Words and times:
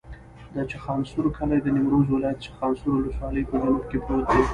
د 0.55 0.57
چخانسور 0.71 1.25
کلی 1.37 1.59
د 1.61 1.67
نیمروز 1.75 2.07
ولایت، 2.09 2.43
چخانسور 2.45 2.91
ولسوالي 2.93 3.43
په 3.49 3.55
جنوب 3.61 3.83
کې 3.89 3.97
پروت 4.05 4.27
دی. 4.33 4.41